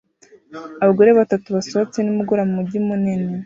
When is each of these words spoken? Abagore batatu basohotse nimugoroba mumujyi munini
Abagore 0.83 1.09
batatu 1.19 1.47
basohotse 1.55 1.97
nimugoroba 2.01 2.47
mumujyi 2.49 2.79
munini 2.87 3.31